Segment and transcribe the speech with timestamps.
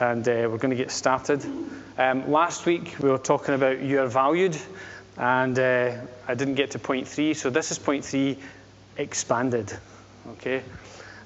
[0.00, 1.44] and uh, we're going to get started.
[1.96, 4.56] Um, last week we were talking about you are valued,
[5.16, 5.92] and uh,
[6.26, 8.38] I didn't get to point three, so this is point three
[8.96, 9.72] expanded.
[10.32, 10.62] Okay?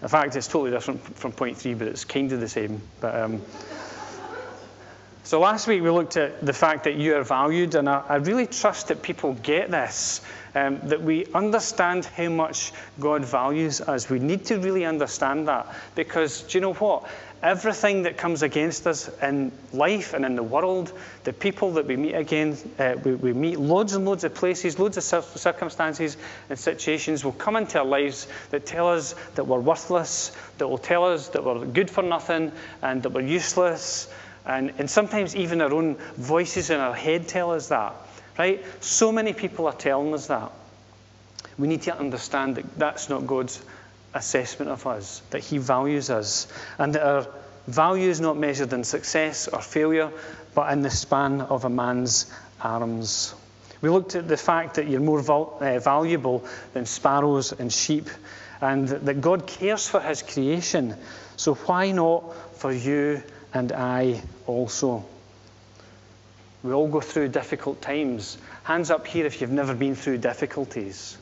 [0.03, 2.81] In fact, it's totally different from point three, but it's kind of the same.
[3.01, 3.43] But um,
[5.25, 8.17] so last week we looked at the fact that you are valued, and I, I
[8.17, 10.21] really trust that people get this
[10.59, 14.11] um, that we understand how much God values us.
[14.11, 17.09] We need to really understand that because, do you know what?
[17.41, 21.97] Everything that comes against us in life and in the world, the people that we
[21.97, 26.17] meet again, uh, we, we, meet loads and loads of places, loads of circumstances
[26.51, 30.79] and situations will come into our lives that tell us that we're worthless, that will
[30.79, 32.51] tell us that we're good for nothing
[32.83, 34.13] and that we're useless.
[34.45, 37.95] And, and sometimes even our own voices in our head tell us that.
[38.39, 38.65] Right?
[38.81, 40.53] So many people are telling us that.
[41.59, 43.61] We need to understand that that's not God's
[44.15, 46.47] assessment of us, that He values us,
[46.79, 47.27] and that our
[47.67, 50.11] value is not measured in success or failure,
[50.55, 53.35] but in the span of a man's arms.
[53.81, 58.09] We looked at the fact that you're more uh, valuable than sparrows and sheep,
[58.61, 60.97] and that God cares for His creation.
[61.37, 65.05] So why not for you and I also?
[66.63, 68.37] We all go through difficult times.
[68.65, 71.17] Hands up here if you've never been through difficulties,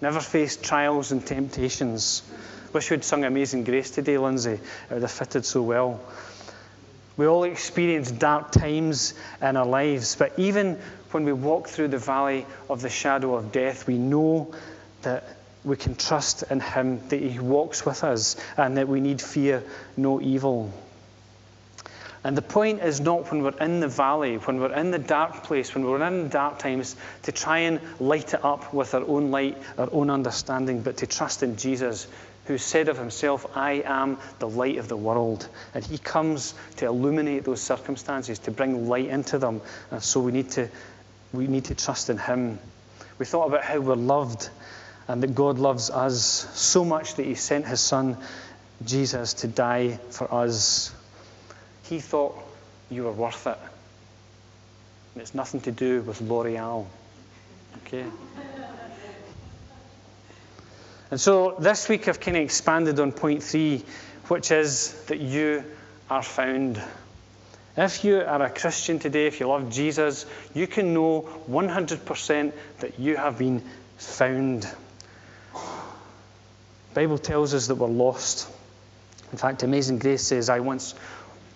[0.00, 2.22] never faced trials and temptations.
[2.72, 4.52] Wish we'd sung Amazing Grace today, Lindsay.
[4.52, 6.00] It would have fitted so well.
[7.16, 10.78] We all experience dark times in our lives, but even
[11.10, 14.54] when we walk through the valley of the shadow of death, we know
[15.02, 15.24] that
[15.64, 19.62] we can trust in Him, that He walks with us, and that we need fear
[19.96, 20.72] no evil.
[22.24, 25.42] And the point is not when we're in the valley, when we're in the dark
[25.42, 29.32] place, when we're in dark times, to try and light it up with our own
[29.32, 32.06] light, our own understanding, but to trust in Jesus,
[32.46, 35.48] who said of himself, I am the light of the world.
[35.74, 39.60] And he comes to illuminate those circumstances, to bring light into them.
[39.90, 40.68] And so we need to,
[41.32, 42.60] we need to trust in him.
[43.18, 44.48] We thought about how we're loved
[45.08, 48.16] and that God loves us so much that he sent his son,
[48.84, 50.94] Jesus, to die for us.
[51.84, 52.36] He thought
[52.90, 53.58] you were worth it.
[55.14, 56.86] And it's nothing to do with L'Oreal.
[57.78, 58.04] Okay?
[61.10, 63.84] And so this week I've kind of expanded on point three,
[64.28, 65.64] which is that you
[66.08, 66.82] are found.
[67.76, 72.98] If you are a Christian today, if you love Jesus, you can know 100% that
[72.98, 73.62] you have been
[73.96, 74.62] found.
[75.52, 78.50] The Bible tells us that we're lost.
[79.32, 80.94] In fact, Amazing Grace says, I once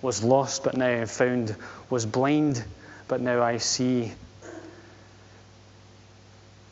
[0.02, 1.54] was lost, but now I'm found,
[1.90, 2.62] was blind,
[3.08, 4.12] but now I see.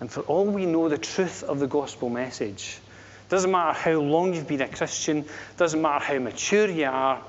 [0.00, 2.78] And for all we know the truth of the gospel message,
[3.28, 5.24] doesn't matter how long you've been a Christian,
[5.56, 7.22] doesn't matter how mature you are,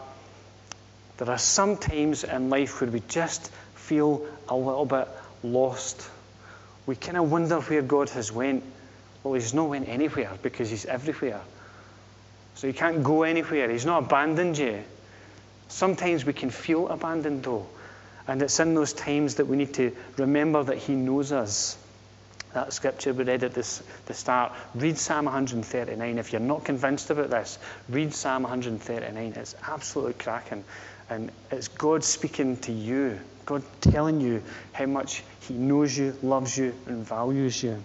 [1.17, 5.07] there are some times in life where we just feel a little bit
[5.44, 6.09] lost.
[6.85, 8.63] We kind of wonder where God has went.
[9.23, 11.41] Well, he's not went anywhere because he's everywhere.
[12.56, 13.69] So he can't go anywhere.
[13.69, 14.83] He's not abandoned you.
[15.68, 17.68] Sometimes we can feel abandoned, though.
[18.28, 21.78] And it's in those times that we need to remember that He knows us.
[22.53, 24.54] That scripture we read at this, the start.
[24.74, 26.18] Read Psalm 139.
[26.18, 27.59] If you're not convinced about this,
[27.90, 29.34] read Psalm 139.
[29.36, 30.64] It's absolutely cracking.
[31.09, 34.42] And it's God speaking to you, God telling you
[34.74, 37.84] how much He knows you, loves you, and values you.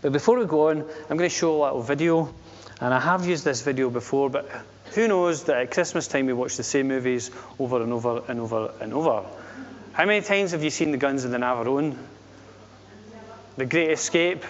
[0.00, 2.34] But before we go on, I'm going to show a little video.
[2.80, 4.48] And I have used this video before, but
[4.94, 8.40] who knows that at Christmas time we watch the same movies over and over and
[8.40, 9.24] over and over?
[9.92, 11.96] How many times have you seen The Guns of the Navarone?
[13.56, 14.44] The Great Escape?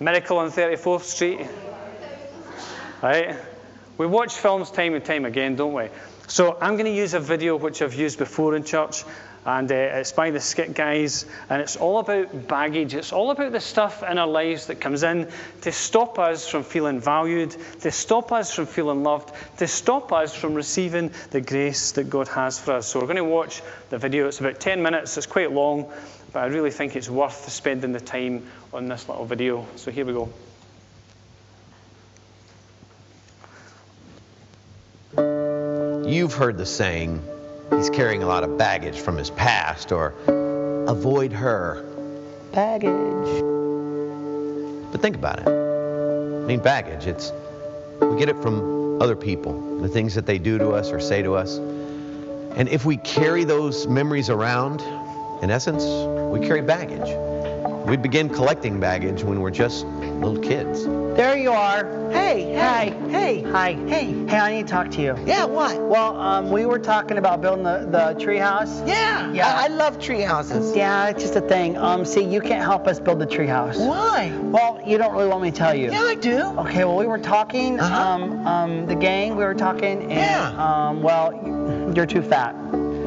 [0.00, 1.40] Miracle on 34th Street?
[3.02, 3.36] Right?
[3.96, 5.88] We watch films time and time again, don't we?
[6.26, 9.04] So I'm going to use a video which I've used before in church,
[9.46, 12.94] and uh, it's by the Skit Guys, and it's all about baggage.
[12.94, 15.28] It's all about the stuff in our lives that comes in
[15.62, 20.34] to stop us from feeling valued, to stop us from feeling loved, to stop us
[20.34, 22.86] from receiving the grace that God has for us.
[22.86, 24.28] So we're going to watch the video.
[24.28, 25.92] It's about 10 minutes, it's quite long,
[26.32, 29.66] but I really think it's worth spending the time on this little video.
[29.76, 30.32] So here we go.
[36.08, 37.22] You've heard the saying,
[37.70, 40.14] he's carrying a lot of baggage from his past, or
[40.86, 41.84] avoid her.
[42.52, 43.42] Baggage.
[44.92, 45.48] But think about it.
[45.48, 47.32] I mean, baggage, it's,
[48.00, 51.22] we get it from other people, the things that they do to us or say
[51.22, 51.56] to us.
[52.56, 54.80] And if we carry those memories around,
[55.42, 55.84] in essence,
[56.32, 57.08] we carry baggage.
[57.84, 60.84] We begin collecting baggage when we're just little kids.
[60.84, 61.84] There you are.
[62.10, 62.84] Hey, Hi.
[62.86, 63.42] hey, hey.
[63.50, 63.72] Hi.
[63.86, 64.06] Hey.
[64.26, 65.18] Hey, I need to talk to you.
[65.26, 65.78] Yeah, what?
[65.80, 68.80] Well, um, we were talking about building the, the tree house.
[68.86, 69.30] Yeah.
[69.32, 69.46] Yeah.
[69.54, 70.74] I, I love tree houses.
[70.74, 71.76] Yeah, it's just a thing.
[71.76, 73.76] Um, see, you can't help us build the tree house.
[73.78, 74.32] Why?
[74.44, 75.92] Well, you don't really want me to tell you.
[75.92, 76.38] Yeah, I do.
[76.60, 78.02] Okay, well, we were talking, Uh-huh.
[78.02, 80.88] um, um, the gang, we were talking, and, Yeah.
[80.88, 81.32] um, well,
[81.94, 82.54] you're too fat.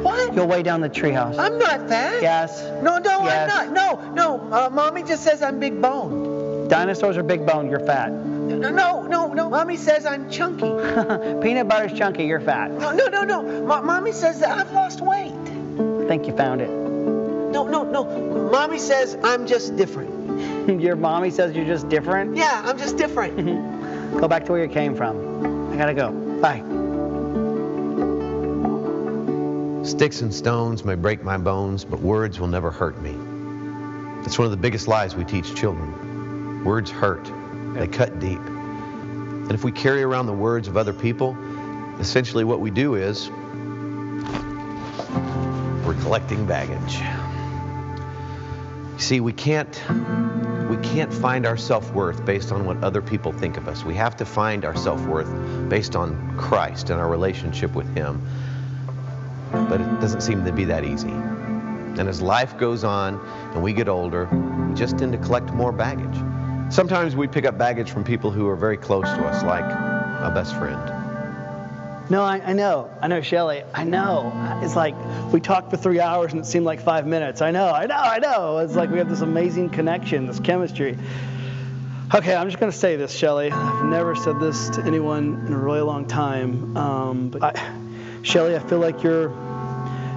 [0.04, 0.34] What?
[0.36, 1.38] You'll weigh down the treehouse.
[1.38, 2.22] I'm not fat.
[2.22, 2.62] Yes.
[2.84, 3.52] No, no, Yes.
[3.54, 4.14] I'm not.
[4.14, 4.52] No, no.
[4.54, 6.70] Uh, mommy just says I'm big boned.
[6.70, 8.12] Dinosaurs are big boned, you're fat.
[8.12, 9.50] No, no, no, no.
[9.50, 10.62] Mommy says I'm chunky.
[11.42, 12.72] Peanut butter's chunky, you're fat.
[12.72, 13.42] No, no, no, no.
[13.42, 15.34] Mo- mommy says that I've lost weight.
[15.34, 16.70] I think you found it.
[16.70, 18.04] No, no, no.
[18.52, 20.12] Mommy says I'm just different.
[20.82, 22.36] Your mommy says you're just different.
[22.36, 23.36] Yeah, I'm just different.
[24.20, 25.72] Go back to where you came from.
[25.74, 26.12] I gotta go.
[26.42, 26.62] Bye.
[29.88, 33.13] Sticks and stones may break my bones, but words will never hurt me.
[34.22, 36.66] That's one of the biggest lies we teach children.
[36.66, 37.31] Words hurt,
[37.74, 38.38] they cut deep.
[38.38, 41.38] And if we carry around the words of other people,
[42.01, 43.30] essentially what we do is
[45.86, 46.98] we're collecting baggage.
[48.92, 49.81] You see, we can't
[50.69, 53.86] we can't find our self-worth based on what other people think of us.
[53.86, 58.22] We have to find our self-worth based on Christ and our relationship with him
[59.52, 61.10] but it doesn't seem to be that easy.
[61.10, 63.20] And as life goes on
[63.54, 64.26] and we get older,
[64.70, 66.16] we just tend to collect more baggage.
[66.72, 70.32] Sometimes we pick up baggage from people who are very close to us, like a
[70.34, 70.92] best friend.
[72.10, 72.90] No, I, I know.
[73.02, 73.64] I know, Shelly.
[73.74, 74.32] I know.
[74.64, 74.96] It's like
[75.32, 77.42] we talked for three hours and it seemed like five minutes.
[77.42, 78.58] I know, I know, I know.
[78.60, 80.98] It's like we have this amazing connection, this chemistry.
[82.16, 83.52] Okay, I'm just going to say this, Shelly.
[83.52, 86.78] I've never said this to anyone in a really long time.
[86.78, 87.74] Um, but I,
[88.27, 89.29] Shelly, I feel like you're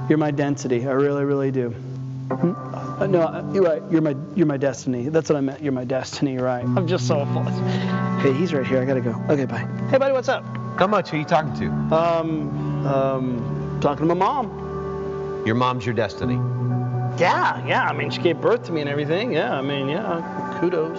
[0.09, 0.85] you're my density.
[0.85, 1.71] I really, really do.
[1.71, 2.55] Hmm?
[3.01, 3.83] Uh, no, uh, you're right.
[3.89, 5.09] You're my you're my destiny.
[5.09, 5.63] That's what I meant.
[5.63, 6.37] You're my destiny.
[6.37, 6.65] Right.
[6.65, 7.45] I'm just so full.
[7.45, 8.83] Hey, he's right here.
[8.83, 9.15] I gotta go.
[9.29, 9.65] Okay, bye.
[9.91, 10.45] Hey, buddy, what's up?
[10.77, 11.67] How much are you talking to?
[11.95, 15.45] Um, um, talking to my mom.
[15.47, 16.35] Your mom's your destiny.
[17.17, 17.85] Yeah, yeah.
[17.85, 19.33] I mean, she gave birth to me and everything.
[19.33, 20.59] Yeah, I mean, yeah.
[20.61, 20.99] Kudos.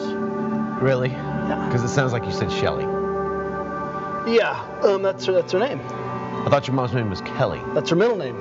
[0.81, 1.09] Really?
[1.09, 1.65] Yeah.
[1.67, 2.85] Because it sounds like you said Shelly.
[4.33, 4.65] Yeah.
[4.81, 5.33] Um, that's her.
[5.33, 5.81] That's her name.
[6.45, 7.61] I thought your mom's name was Kelly.
[7.73, 8.35] That's her middle name.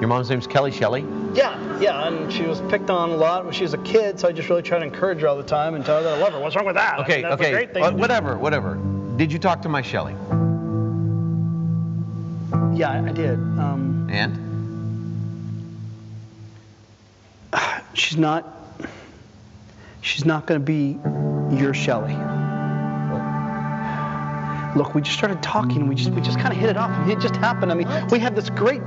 [0.00, 1.04] Your mom's name's Kelly Shelly?
[1.34, 2.06] Yeah, yeah.
[2.06, 4.48] And she was picked on a lot when she was a kid, so I just
[4.48, 6.40] really try to encourage her all the time and tell her that I love her.
[6.40, 6.98] What's wrong with that?
[6.98, 7.52] I Okay, mean, okay.
[7.52, 8.74] Great thing uh, whatever, whatever.
[9.16, 10.14] Did you talk to my Shelly?
[12.76, 13.34] Yeah, I I did.
[13.38, 14.40] Um, And?
[17.94, 18.46] she's not.
[20.00, 20.98] She's not going to be
[21.56, 22.14] your Shelly.
[24.76, 25.86] Look, we just started talking.
[25.86, 27.08] We just we just kind of hit it off.
[27.08, 27.70] It just happened.
[27.70, 28.82] I mean, we had this great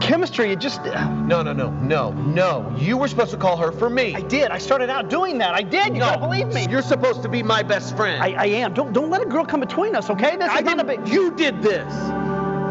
[0.00, 0.50] chemistry.
[0.50, 0.84] It just.
[0.84, 2.74] No, no, no, no, no.
[2.76, 4.14] You were supposed to call her for me.
[4.14, 4.50] I did.
[4.50, 5.54] I started out doing that.
[5.54, 5.94] I did.
[5.94, 6.66] You gotta believe me.
[6.68, 8.22] You're supposed to be my best friend.
[8.22, 8.74] I, I am.
[8.74, 10.36] Don't don't let a girl come between us, okay?
[10.36, 11.06] This I is not a big.
[11.08, 11.92] You did this.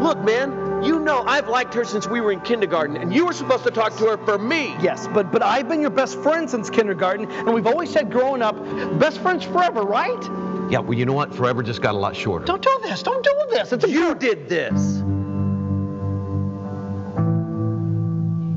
[0.02, 3.32] Look, man, you know I've liked her since we were in kindergarten, and you were
[3.32, 4.76] supposed to talk to her for me.
[4.80, 8.42] Yes, but but I've been your best friend since kindergarten, and we've always said growing
[8.42, 8.56] up,
[8.98, 10.22] best friends forever, right?
[10.70, 11.34] Yeah, well, you know what?
[11.34, 12.44] Forever just got a lot shorter.
[12.44, 13.02] Don't do this.
[13.02, 13.72] Don't do this.
[13.72, 14.98] It's you did this.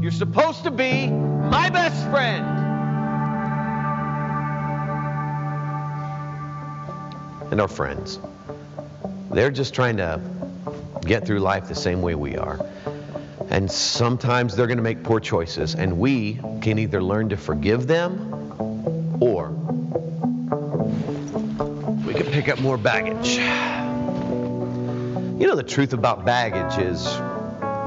[0.02, 2.46] You're supposed to be my best friend.
[7.50, 8.19] And our friends.
[9.30, 10.19] They're just trying to
[11.06, 12.60] get through life the same way we are.
[13.50, 17.88] And sometimes they're going to make poor choices, and we can either learn to forgive
[17.88, 19.50] them or
[22.32, 23.36] pick up more baggage.
[25.40, 27.06] You know, the truth about baggage is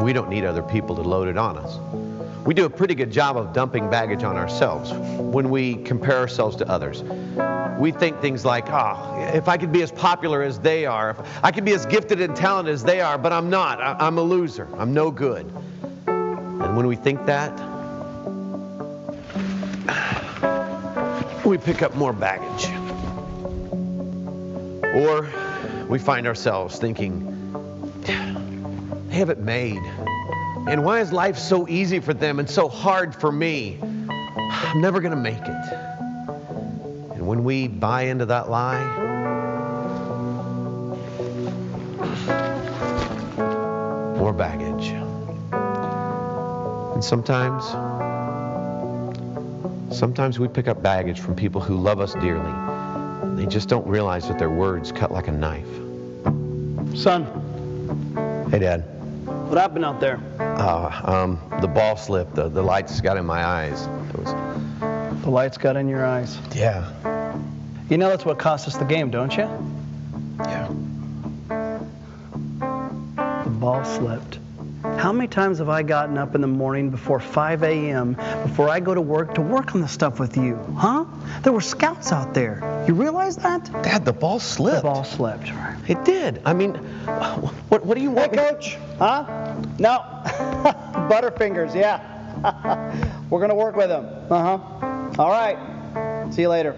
[0.03, 1.79] we don't need other people to load it on us.
[2.45, 6.57] We do a pretty good job of dumping baggage on ourselves when we compare ourselves
[6.57, 7.03] to others.
[7.79, 11.19] We think things like, oh, if I could be as popular as they are, if
[11.43, 13.81] I could be as gifted and talented as they are, but I'm not.
[13.81, 14.69] I- I'm a loser.
[14.77, 15.51] I'm no good.
[16.07, 17.51] And when we think that,
[21.47, 22.84] we pick up more baggage.
[24.95, 25.29] Or
[25.89, 27.31] we find ourselves thinking,
[28.03, 29.83] they have it made.
[30.69, 33.79] And why is life so easy for them and so hard for me?
[33.83, 35.73] I'm never going to make it.
[37.15, 38.83] And when we buy into that lie,
[44.17, 44.89] more baggage.
[46.95, 47.65] And sometimes,
[49.95, 52.74] sometimes we pick up baggage from people who love us dearly.
[53.45, 55.69] They just don't realize that their words cut like a knife.
[56.97, 57.27] Son,
[58.51, 58.79] Hey, Dad.
[59.27, 60.19] what happened out there?
[60.39, 62.37] Uh, um, the ball slipped.
[62.37, 63.83] The, the lights got in my eyes.
[64.15, 66.39] It was, The lights got in your eyes.
[66.55, 66.91] Yeah.
[67.91, 69.47] You know that's what cost us the game, don't you?
[70.39, 70.69] Yeah.
[73.45, 74.39] The ball slipped.
[74.85, 78.81] How many times have I gotten up in the morning before 5 a.m., before I
[78.81, 80.57] go to work, to work on the stuff with you?
[80.76, 81.07] Huh?
[81.43, 82.85] There were scouts out there.
[82.87, 83.64] You realize that?
[83.83, 84.76] Dad, the ball slipped.
[84.79, 85.50] The ball slipped.
[85.50, 85.76] Right.
[85.88, 86.43] It did.
[86.45, 86.75] I mean,
[87.71, 88.33] what, what do you Hey, want?
[88.33, 88.76] me- coach.
[88.99, 89.25] Huh?
[89.79, 90.00] No.
[91.11, 92.11] Butterfingers, yeah.
[93.31, 94.05] We're going to work with them.
[94.31, 95.23] Uh huh.
[95.23, 96.31] All right.
[96.33, 96.76] See you later.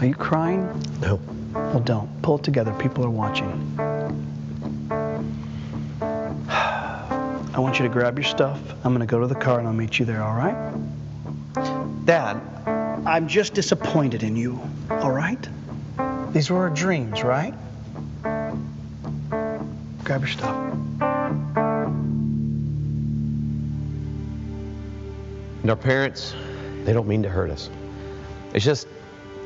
[0.00, 0.68] Are you crying?
[1.00, 1.20] No.
[1.54, 2.22] Well, don't.
[2.22, 2.72] Pull it together.
[2.74, 3.76] People are watching.
[6.50, 8.60] I want you to grab your stuff.
[8.84, 10.56] I'm going to go to the car and I'll meet you there, all right?
[12.04, 12.40] Dad,
[13.06, 15.48] I'm just disappointed in you, all right?
[16.32, 17.54] These were our dreams, right?
[20.04, 20.72] Grab your stuff.
[25.62, 26.34] and our parents,
[26.84, 27.70] they don't mean to hurt us.
[28.52, 28.88] It's just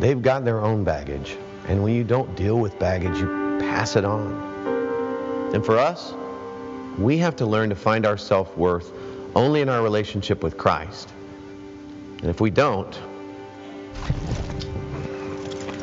[0.00, 1.36] they've got their own baggage.
[1.68, 5.52] And when you don't deal with baggage, you pass it on.
[5.52, 6.14] And for us,
[6.98, 8.92] we have to learn to find our self worth
[9.34, 11.12] only in our relationship with Christ.
[12.20, 12.98] And if we don't,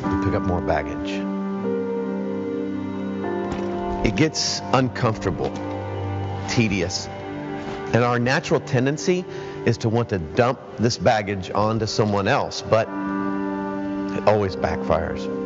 [0.02, 1.20] we pick up more baggage.
[4.06, 5.52] It gets uncomfortable,
[6.48, 7.06] tedious,
[7.94, 9.24] and our natural tendency
[9.66, 15.43] is to want to dump this baggage onto someone else, but it always backfires.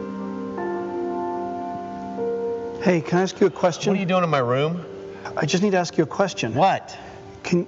[2.88, 3.90] Hey, can I ask you a question?
[3.90, 4.82] What are you doing in my room?
[5.36, 6.54] I just need to ask you a question.
[6.54, 6.98] What?
[7.42, 7.66] Can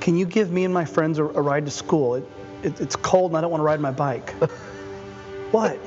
[0.00, 2.16] Can you give me and my friends a, a ride to school?
[2.16, 2.24] It,
[2.64, 4.30] it, it's cold and I don't want to ride my bike.
[5.52, 5.78] what?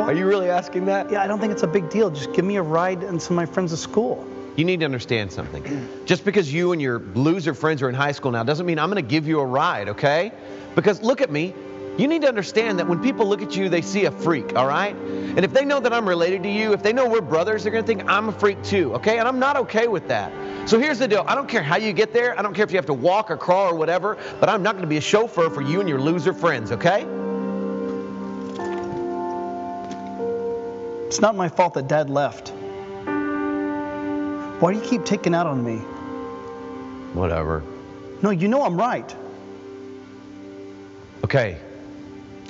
[0.00, 1.08] Are you really asking that?
[1.12, 2.10] Yeah, I don't think it's a big deal.
[2.10, 4.26] Just give me a ride and some of my friends to school.
[4.56, 5.88] You need to understand something.
[6.06, 8.90] Just because you and your loser friends are in high school now doesn't mean I'm
[8.90, 10.32] going to give you a ride, okay?
[10.74, 11.54] Because look at me.
[11.98, 14.66] You need to understand that when people look at you, they see a freak, all
[14.66, 14.94] right?
[14.94, 17.72] And if they know that I'm related to you, if they know we're brothers, they're
[17.72, 19.18] going to think I'm a freak too, okay?
[19.18, 20.30] And I'm not okay with that.
[20.68, 21.24] So here's the deal.
[21.26, 22.38] I don't care how you get there.
[22.38, 24.72] I don't care if you have to walk or crawl or whatever, but I'm not
[24.72, 27.06] going to be a chauffeur for you and your loser friends, okay?
[31.06, 32.50] It's not my fault that Dad left.
[34.60, 35.78] Why do you keep taking out on me?
[37.14, 37.62] Whatever.
[38.20, 39.14] No, you know I'm right.
[41.24, 41.58] Okay.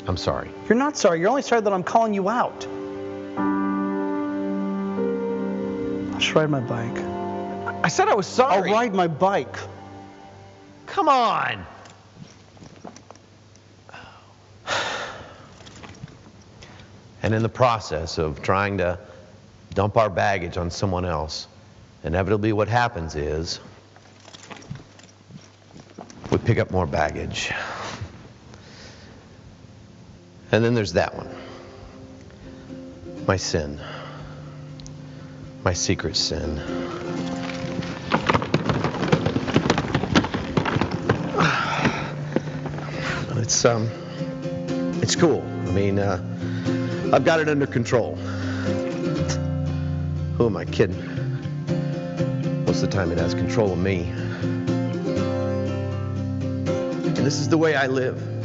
[0.08, 0.50] I'm sorry.
[0.68, 1.20] You're not sorry.
[1.20, 2.66] You're only sorry that I'm calling you out.
[6.14, 6.96] I'll ride my bike.
[7.84, 8.68] I said I was sorry.
[8.68, 9.56] I'll ride my bike.
[10.86, 11.66] Come on.
[17.22, 19.00] And in the process of trying to
[19.75, 21.48] dump our baggage on someone else,
[22.04, 23.58] inevitably what happens is
[26.30, 27.52] we pick up more baggage.
[30.52, 31.28] And then there's that one
[33.26, 33.80] my sin,
[35.64, 36.60] my secret sin.
[43.38, 43.88] It's um,
[45.02, 45.40] it's cool.
[45.68, 46.20] I mean, uh,
[47.12, 48.16] I've got it under control.
[50.36, 51.00] Who am I kidding?
[52.64, 54.10] Most of the time, it has control of me.
[57.04, 58.36] And this is the way I live.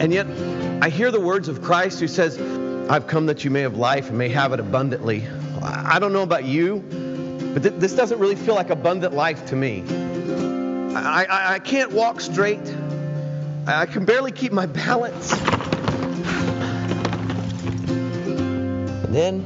[0.00, 0.26] And yet,
[0.82, 2.40] I hear the words of Christ who says,
[2.90, 5.28] "I've come that you may have life and may have it abundantly."
[5.62, 6.82] I don't know about you,
[7.52, 9.84] but th- this doesn't really feel like abundant life to me.
[10.96, 12.74] I, I, I can't walk straight.
[13.66, 15.32] I can barely keep my balance.
[19.04, 19.44] And then,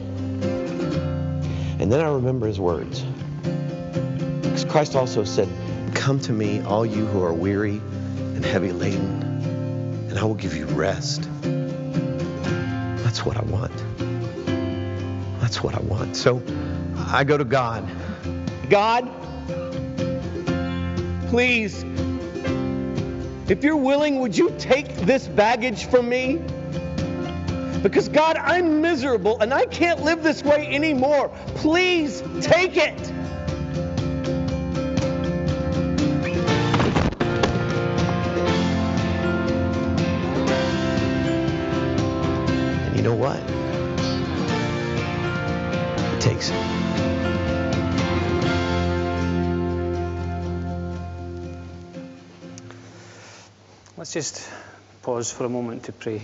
[1.81, 3.01] and then I remember his words.
[4.43, 5.49] Because Christ also said,
[5.95, 7.81] Come to me, all you who are weary
[8.37, 9.24] and heavy laden,
[10.15, 11.29] and I will give you rest.
[11.43, 13.73] That's what I want.
[15.41, 16.17] That's what I want.
[16.17, 16.41] So
[16.97, 17.85] I go to God.
[18.71, 19.11] God,
[21.31, 21.85] please,
[23.49, 26.41] if you're willing, would you take this baggage from me?
[27.83, 31.33] Because, God, I'm miserable and I can't live this way anymore.
[31.57, 33.13] Please take it.
[43.15, 43.39] Know what?
[46.15, 46.51] It takes.
[53.97, 54.49] Let's just
[55.03, 56.23] pause for a moment to pray.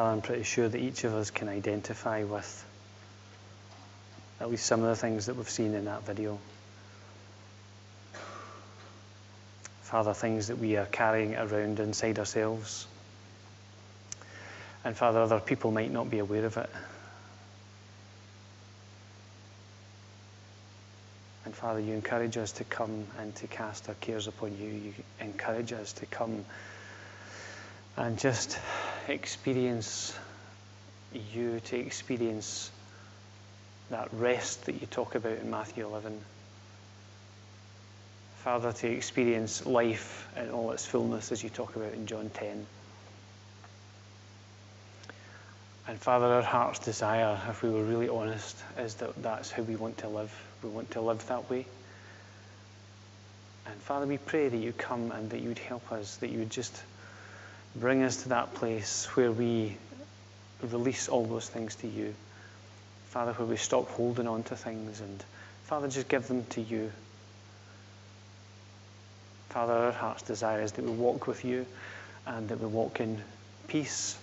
[0.00, 2.66] Father, I'm pretty sure that each of us can identify with
[4.40, 6.38] at least some of the things that we've seen in that video.
[9.82, 12.86] Father, things that we are carrying around inside ourselves.
[14.86, 16.70] And Father, other people might not be aware of it.
[21.44, 24.70] And Father, you encourage us to come and to cast our cares upon you.
[24.70, 26.46] You encourage us to come
[27.98, 28.58] and just
[29.08, 30.16] experience
[31.12, 32.70] you, to experience
[33.90, 36.18] that rest that you talk about in Matthew 11.
[38.38, 42.66] Father, to experience life in all its fullness as you talk about in John 10.
[45.88, 49.76] And Father, our heart's desire, if we were really honest, is that that's how we
[49.76, 50.32] want to live.
[50.62, 51.66] We want to live that way.
[53.66, 56.38] And Father, we pray that you come and that you would help us, that you
[56.38, 56.80] would just
[57.76, 59.76] Bring us to that place where we
[60.62, 62.14] release all those things to you.
[63.06, 65.24] Father, where we stop holding on to things and,
[65.64, 66.90] Father, just give them to you.
[69.50, 71.66] Father, our heart's desire is that we walk with you
[72.26, 73.20] and that we walk in
[73.68, 74.16] peace.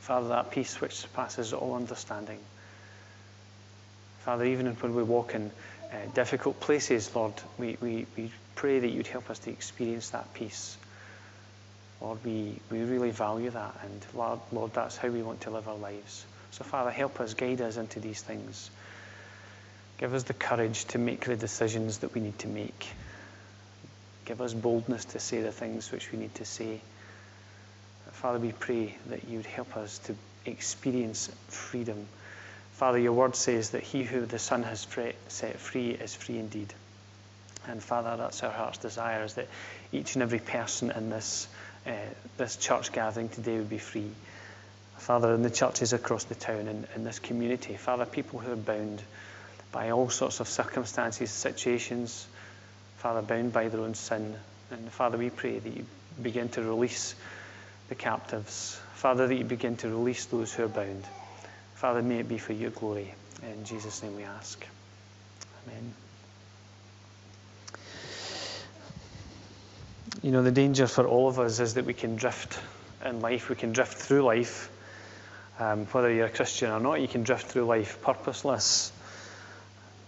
[0.00, 2.38] Father, that peace which surpasses all understanding.
[4.20, 5.50] Father, even when we walk in
[5.92, 10.34] uh, difficult places, Lord, we, we, we pray that you'd help us to experience that
[10.34, 10.76] peace.
[12.00, 13.76] Lord, we, we really value that.
[13.82, 16.24] And Lord, Lord, that's how we want to live our lives.
[16.50, 18.70] So, Father, help us, guide us into these things.
[19.98, 22.86] Give us the courage to make the decisions that we need to make.
[24.26, 26.80] Give us boldness to say the things which we need to say.
[28.12, 32.06] Father, we pray that you would help us to experience freedom.
[32.72, 34.86] Father, your word says that he who the Son has
[35.28, 36.72] set free is free indeed.
[37.68, 39.48] And Father, that's our heart's desire, is that
[39.92, 41.48] each and every person in this
[41.86, 41.92] uh,
[42.36, 44.10] this church gathering today would be free.
[44.98, 48.56] Father, in the churches across the town and in this community, Father, people who are
[48.56, 49.02] bound
[49.72, 52.26] by all sorts of circumstances, situations,
[52.96, 54.34] Father, bound by their own sin.
[54.70, 55.86] And Father, we pray that you
[56.20, 57.14] begin to release
[57.88, 58.80] the captives.
[58.94, 61.04] Father, that you begin to release those who are bound.
[61.74, 63.14] Father, may it be for your glory.
[63.42, 64.66] In Jesus' name we ask.
[65.68, 66.05] Amen.
[70.22, 72.58] You know, the danger for all of us is that we can drift
[73.04, 74.70] in life, we can drift through life.
[75.58, 78.92] Um, whether you're a Christian or not, you can drift through life purposeless,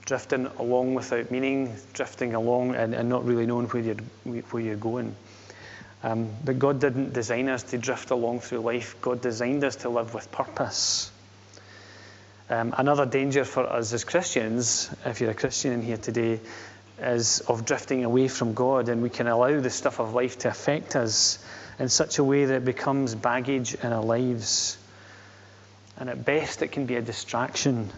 [0.06, 4.76] drifting along without meaning, drifting along and, and not really knowing where you're, where you're
[4.76, 5.14] going.
[6.02, 9.90] Um, but God didn't design us to drift along through life, God designed us to
[9.90, 11.10] live with purpose.
[12.50, 16.40] Um, another danger for us as Christians, if you're a Christian in here today,
[17.00, 20.48] is of drifting away from God, and we can allow the stuff of life to
[20.48, 21.38] affect us
[21.78, 24.78] in such a way that it becomes baggage in our lives.
[25.96, 27.90] And at best, it can be a distraction.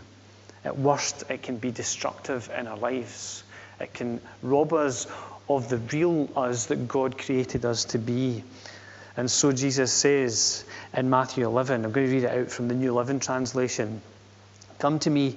[0.64, 3.42] At worst, it can be destructive in our lives.
[3.80, 5.06] It can rob us
[5.48, 8.44] of the real us that God created us to be.
[9.16, 12.74] And so Jesus says in Matthew 11, I'm going to read it out from the
[12.74, 14.00] New Living Translation
[14.80, 15.36] Come to me,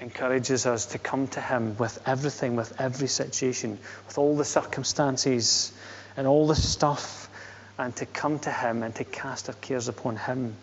[0.00, 5.72] encourages us to come to Him with everything, with every situation, with all the circumstances
[6.16, 7.28] and all the stuff,
[7.78, 10.56] and to come to Him and to cast our cares upon Him.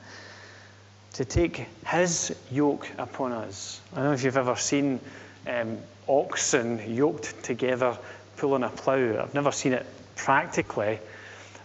[1.14, 3.82] To take His yoke upon us.
[3.94, 5.00] I don't know if you've ever seen
[5.48, 7.98] um, oxen yoked together
[8.38, 9.22] pulling a plough.
[9.22, 11.00] I've never seen it practically,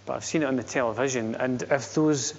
[0.06, 1.34] but I've seen it on the television.
[1.34, 2.34] And if those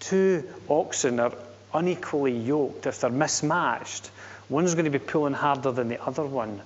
[0.00, 1.32] two oxen are
[1.74, 4.10] unequally yoked, if they're mismatched,
[4.48, 6.60] One's going to be pulling harder than the other one.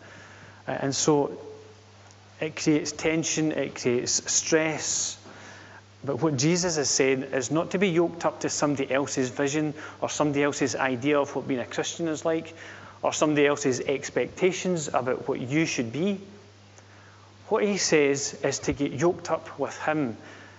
[0.67, 1.39] And so
[2.41, 5.19] it creates tension, it creates stress.
[6.05, 9.75] But what Jesus is saying is not to be yoked up to somebody else's vision
[10.01, 12.55] or somebody else's idea of what being a Christian is like
[13.03, 16.21] or somebody else's expectations about what you should be.
[17.49, 20.17] What he says is to get yoked up with him,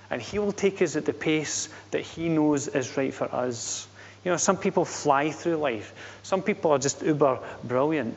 [0.10, 3.88] and he will take us at the pace that he knows is right for us.
[4.24, 5.94] You know, some people fly through life.
[6.24, 8.16] Some people are just uber brilliant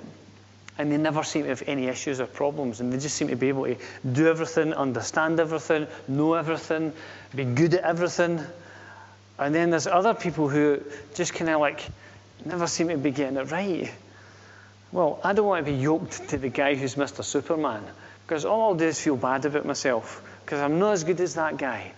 [0.77, 3.37] and they never seem to have any issues or problems and they just seem to
[3.37, 3.77] be able to
[4.11, 6.93] do everything, understand everything, know everything,
[7.35, 8.41] be good at everything.
[9.39, 10.81] And then there's other people who
[11.15, 11.87] just kind of like
[12.45, 13.91] never seem to be getting it right.
[14.93, 17.25] Well, I don't want to be yoked to the guy who's Mr.
[17.25, 17.83] Superman
[18.27, 21.35] because all I'll do is feel bad about myself because I'm not as good as
[21.35, 21.93] that guy.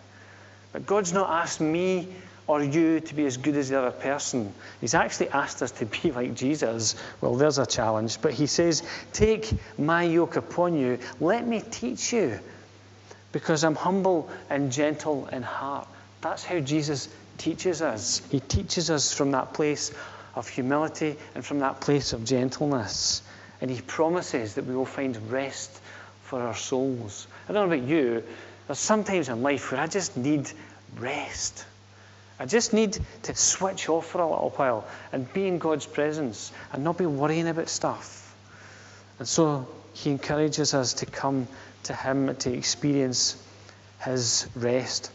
[0.73, 2.09] But God's not asked me
[2.46, 4.52] or you to be as good as the other person.
[4.80, 6.94] He's actually asked us to be like Jesus.
[7.20, 8.20] Well, there's a challenge.
[8.20, 8.82] But he says,
[9.12, 10.98] Take my yoke upon you.
[11.20, 12.38] Let me teach you
[13.32, 15.88] because I'm humble and gentle in heart.
[16.20, 18.22] That's how Jesus teaches us.
[18.30, 19.92] He teaches us from that place
[20.35, 23.22] of humility and from that place of gentleness.
[23.61, 25.70] And he promises that we will find rest
[26.22, 27.26] for our souls.
[27.48, 28.22] I don't know about you,
[28.68, 30.50] but sometimes in life where I just need
[30.98, 31.64] rest.
[32.38, 36.53] I just need to switch off for a little while and be in God's presence
[36.72, 38.35] and not be worrying about stuff.
[39.18, 41.49] And so he encourages us to come
[41.85, 43.42] to him to experience
[44.05, 45.11] his rest.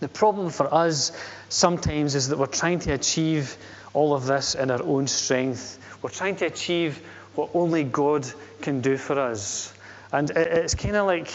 [0.00, 1.12] The problem for us
[1.48, 3.56] sometimes is that we're trying to achieve
[3.92, 5.78] all of this in our own strength.
[6.00, 7.02] We're trying to achieve
[7.34, 8.26] what only God
[8.62, 9.72] can do for us.
[10.12, 11.30] And it's kind of like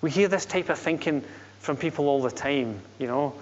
[0.00, 1.24] we hear this type of thinking
[1.60, 3.34] from people all the time, you know.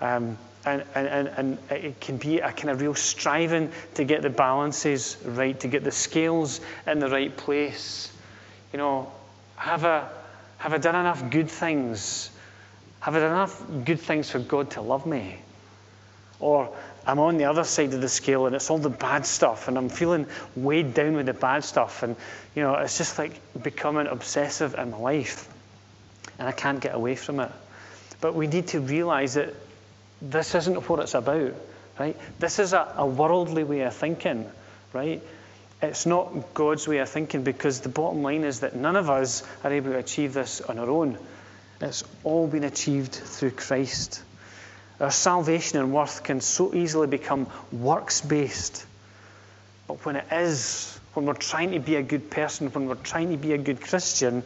[0.00, 4.30] Um, and, and, and it can be a kind of real striving to get the
[4.30, 8.12] balances right, to get the scales in the right place.
[8.72, 9.12] You know,
[9.56, 10.06] have I,
[10.58, 12.30] have I done enough good things?
[13.00, 15.38] Have I done enough good things for God to love me?
[16.40, 16.74] Or
[17.06, 19.78] I'm on the other side of the scale and it's all the bad stuff and
[19.78, 22.16] I'm feeling weighed down with the bad stuff and
[22.54, 25.48] you know it's just like becoming obsessive in my life
[26.38, 27.50] and I can't get away from it.
[28.20, 29.54] But we need to realize that
[30.22, 31.54] this isn't what it's about,
[31.98, 32.16] right?
[32.38, 34.50] This is a, a worldly way of thinking,
[34.92, 35.22] right?
[35.82, 39.42] It's not God's way of thinking because the bottom line is that none of us
[39.64, 41.18] are able to achieve this on our own.
[41.80, 44.22] It's all been achieved through Christ.
[45.00, 48.84] Our salvation and worth can so easily become works based.
[49.88, 53.30] But when it is, when we're trying to be a good person, when we're trying
[53.30, 54.42] to be a good Christian,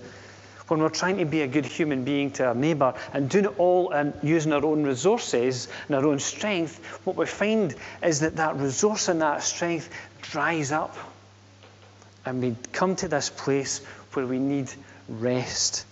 [0.68, 3.58] when we're trying to be a good human being to our neighbour and doing it
[3.58, 8.36] all and using our own resources and our own strength, what we find is that
[8.36, 9.90] that resource and that strength
[10.22, 10.96] dries up.
[12.24, 14.70] And we come to this place where we need
[15.08, 15.84] rest.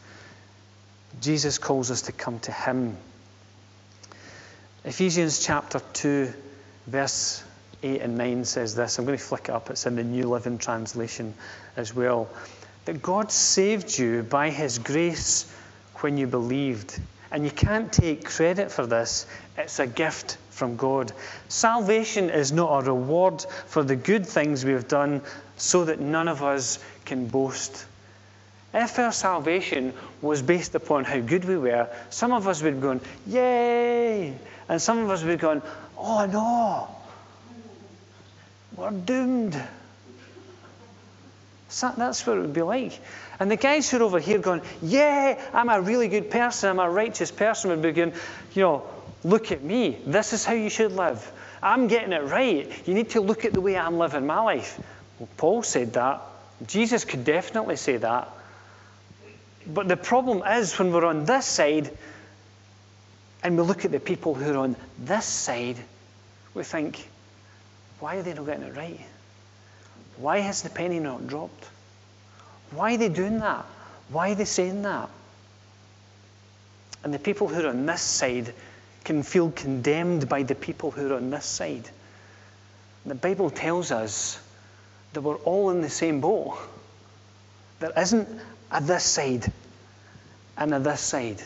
[1.20, 2.96] Jesus calls us to come to Him.
[4.84, 6.32] Ephesians chapter 2,
[6.86, 7.44] verse
[7.82, 8.98] 8 and 9 says this.
[8.98, 11.34] I'm going to flick it up, it's in the New Living Translation
[11.76, 12.28] as well.
[12.84, 15.52] That God saved you by His grace
[15.96, 16.98] when you believed.
[17.30, 21.12] And you can't take credit for this, it's a gift from God.
[21.48, 25.22] Salvation is not a reward for the good things we have done
[25.56, 27.86] so that none of us can boast.
[28.74, 32.80] If our salvation was based upon how good we were, some of us would be
[32.80, 34.34] going, Yay!
[34.68, 35.62] And some of us would be going,
[35.98, 36.88] Oh no,
[38.76, 39.60] we're doomed.
[41.80, 42.98] That's what it would be like.
[43.40, 46.78] And the guys who are over here going, Yeah, I'm a really good person, I'm
[46.78, 48.12] a righteous person, would be going,
[48.54, 48.86] You know,
[49.24, 49.98] look at me.
[50.06, 51.30] This is how you should live.
[51.62, 52.70] I'm getting it right.
[52.86, 54.78] You need to look at the way I'm living my life.
[55.18, 56.22] Well, Paul said that.
[56.66, 58.28] Jesus could definitely say that.
[59.66, 61.90] But the problem is when we're on this side
[63.42, 65.76] and we look at the people who are on this side,
[66.54, 67.08] we think,
[68.00, 69.00] why are they not getting it right?
[70.16, 71.68] Why has the penny not dropped?
[72.72, 73.64] Why are they doing that?
[74.10, 75.08] Why are they saying that?
[77.04, 78.54] And the people who are on this side
[79.04, 81.88] can feel condemned by the people who are on this side.
[83.04, 84.38] The Bible tells us
[85.12, 86.56] that we're all in the same boat.
[87.80, 88.28] There isn't
[88.70, 89.52] a this side
[90.56, 91.42] and a this side.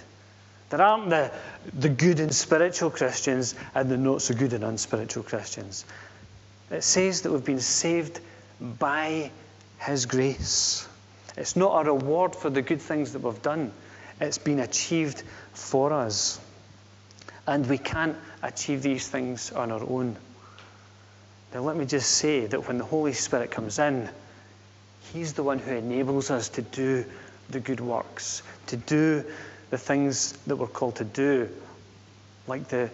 [0.69, 1.31] There aren't the,
[1.73, 5.85] the good and spiritual Christians and the not so good and unspiritual Christians.
[6.71, 8.21] It says that we've been saved
[8.61, 9.31] by
[9.79, 10.89] His grace.
[11.37, 13.73] It's not a reward for the good things that we've done,
[14.21, 16.41] it's been achieved for us.
[17.47, 20.17] And we can't achieve these things on our own.
[21.55, 24.09] Now, let me just say that when the Holy Spirit comes in,
[25.13, 27.05] He's the one who enables us to do
[27.49, 29.25] the good works, to do
[29.71, 31.49] the things that we're called to do,
[32.49, 32.91] like the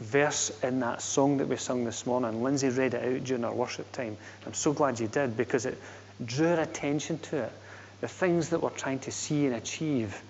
[0.00, 2.42] verse in that song that we sung this morning.
[2.42, 4.16] Lindsay read it out during our worship time.
[4.46, 5.78] I'm so glad you did because it
[6.24, 7.52] drew attention to it.
[8.00, 10.20] The things that we're trying to see and achieve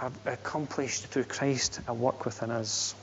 [0.00, 2.94] are accomplished through Christ at work within us.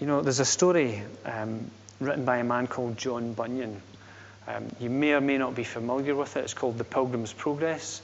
[0.00, 3.82] You know, there's a story um, written by a man called John Bunyan.
[4.48, 6.44] Um, you may or may not be familiar with it.
[6.44, 8.00] It's called The Pilgrim's Progress.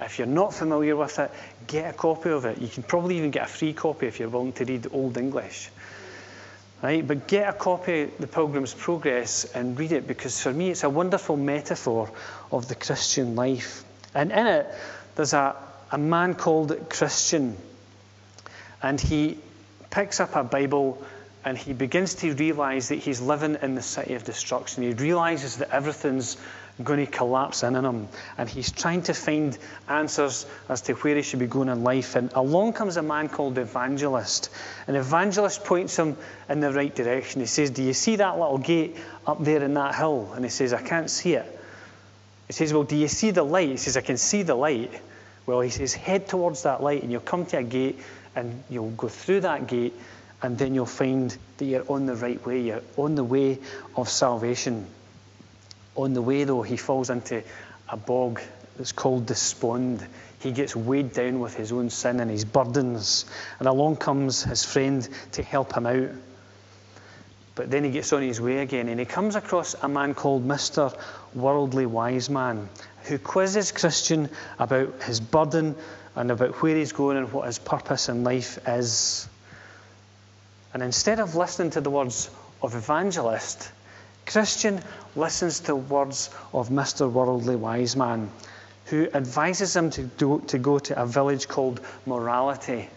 [0.00, 1.30] If you're not familiar with it,
[1.66, 2.58] get a copy of it.
[2.58, 5.70] You can probably even get a free copy if you're willing to read Old English.
[6.82, 7.06] Right?
[7.06, 10.82] But get a copy of the Pilgrim's Progress and read it because for me it's
[10.82, 12.10] a wonderful metaphor
[12.50, 13.84] of the Christian life.
[14.14, 14.66] And in it,
[15.14, 15.54] there's a,
[15.90, 17.56] a man called Christian.
[18.82, 19.38] And he
[19.90, 21.04] picks up a Bible
[21.44, 24.82] and he begins to realize that he's living in the city of destruction.
[24.82, 26.36] He realizes that everything's
[26.84, 28.08] going to collapse in on him.
[28.38, 29.56] And he's trying to find
[29.88, 32.16] answers as to where he should be going in life.
[32.16, 34.50] And along comes a man called Evangelist.
[34.86, 36.16] And Evangelist points him
[36.48, 37.40] in the right direction.
[37.40, 40.32] He says, Do you see that little gate up there in that hill?
[40.34, 41.60] And he says, I can't see it.
[42.46, 43.68] He says, Well, do you see the light?
[43.68, 44.92] He says, I can see the light.
[45.46, 47.98] Well, he says, Head towards that light, and you'll come to a gate,
[48.34, 49.94] and you'll go through that gate,
[50.42, 52.60] and then you'll find that you're on the right way.
[52.60, 53.58] You're on the way
[53.96, 54.86] of salvation.
[56.00, 57.42] On the way, though, he falls into
[57.86, 58.40] a bog
[58.78, 60.06] that's called despond.
[60.38, 63.26] He gets weighed down with his own sin and his burdens,
[63.58, 66.08] and along comes his friend to help him out.
[67.54, 70.48] But then he gets on his way again, and he comes across a man called
[70.48, 70.98] Mr.
[71.34, 72.70] Worldly Wise Man,
[73.02, 75.76] who quizzes Christian about his burden
[76.16, 79.28] and about where he's going and what his purpose in life is.
[80.72, 82.30] And instead of listening to the words
[82.62, 83.70] of evangelist,
[84.26, 84.80] Christian
[85.16, 87.10] listens to words of Mr.
[87.10, 88.30] Worldly Wise Man,
[88.86, 92.88] who advises him to, to go to a village called Morality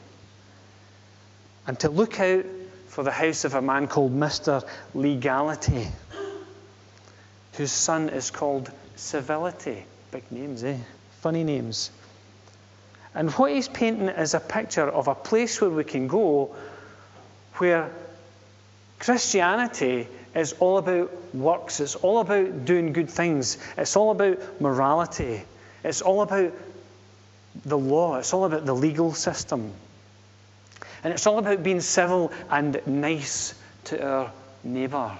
[1.68, 2.46] and to look out
[2.88, 4.64] for the house of a man called Mr.
[4.94, 5.88] Legality,
[7.54, 9.86] whose son is called Civility.
[10.12, 10.78] Big names, eh?
[11.22, 11.90] Funny names.
[13.16, 16.56] And what he's painting is a picture of a place where we can go
[17.56, 17.92] where
[19.00, 25.43] Christianity is all about works, it's all about doing good things, it's all about morality,
[25.84, 26.52] it's all about
[27.65, 29.72] the law, it's all about the legal system.
[31.04, 33.54] And it's all about being civil and nice
[33.86, 34.32] to our
[34.63, 35.12] neighbour.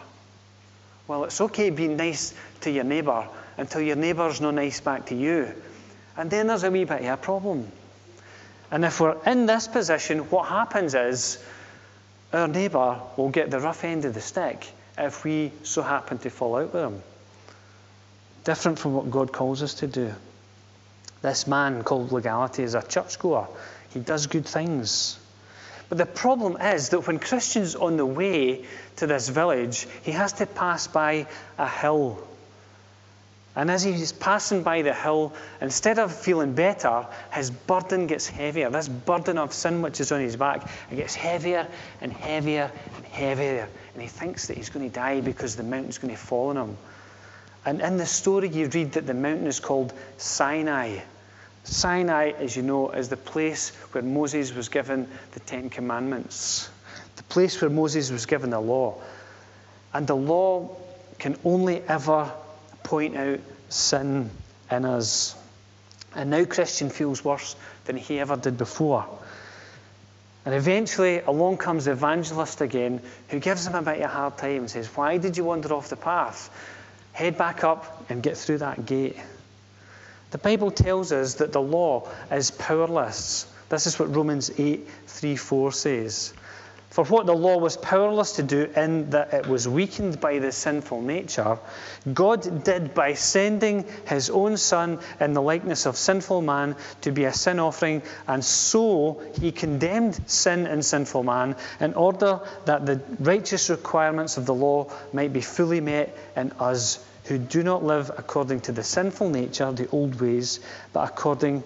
[1.08, 5.16] Well, it's okay being nice to your neighbour until your neighbour's not nice back to
[5.16, 5.54] you.
[6.16, 7.70] And then there's a wee bit of a problem.
[8.72, 11.44] And if we're in this position, what happens is
[12.32, 14.66] our neighbour will get the rough end of the stick
[14.98, 17.02] if we so happen to fall out with him.
[18.44, 20.14] Different from what God calls us to do.
[21.22, 23.48] This man called legality is a churchgoer.
[23.94, 25.18] He does good things.
[25.90, 28.66] But the problem is that when Christian's on the way
[28.98, 31.28] to this village, he has to pass by
[31.58, 32.26] a hill.
[33.56, 38.70] And as he's passing by the hill, instead of feeling better, his burden gets heavier.
[38.72, 41.68] This burden of sin which is on his back, it gets heavier
[42.02, 43.70] and heavier and heavier.
[43.94, 46.58] And he thinks that he's going to die because the mountain's going to fall on
[46.58, 46.78] him.
[47.66, 51.00] And in the story, you read that the mountain is called Sinai.
[51.64, 56.70] Sinai, as you know, is the place where Moses was given the Ten Commandments,
[57.16, 59.02] the place where Moses was given the law.
[59.94, 60.76] And the law
[61.20, 62.32] can only ever
[62.84, 64.30] point out sin
[64.70, 65.36] in us.
[66.16, 69.06] And now Christian feels worse than he ever did before.
[70.46, 74.38] And eventually, along comes the evangelist again, who gives him a bit of a hard
[74.38, 76.50] time and says, Why did you wander off the path?
[77.14, 79.18] Head back up and get through that gate.
[80.32, 83.46] The Bible tells us that the law is powerless.
[83.70, 86.34] This is what Romans 8 3 4 says.
[86.94, 90.52] For what the law was powerless to do, in that it was weakened by the
[90.52, 91.58] sinful nature,
[92.14, 97.24] God did by sending his own Son in the likeness of sinful man to be
[97.24, 103.02] a sin offering, and so he condemned sin in sinful man in order that the
[103.20, 108.12] righteous requirements of the law might be fully met in us who do not live
[108.16, 110.60] according to the sinful nature, the old ways,
[110.94, 111.64] but according